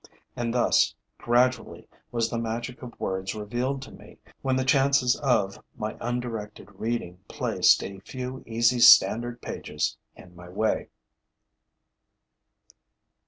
And 0.35 0.51
thus, 0.51 0.95
gradually, 1.19 1.87
was 2.11 2.31
the 2.31 2.39
magic 2.39 2.81
of 2.81 2.99
words 2.99 3.35
revealed 3.35 3.83
to 3.83 3.91
me, 3.91 4.17
when 4.41 4.55
the 4.55 4.65
chances 4.65 5.15
of, 5.17 5.63
my 5.77 5.95
undirected 6.01 6.69
reading 6.73 7.19
placed 7.27 7.83
a 7.83 7.99
few 7.99 8.41
easy 8.47 8.79
standard 8.79 9.43
pages 9.43 9.97
in 10.15 10.35
my 10.35 10.49
way. 10.49 10.89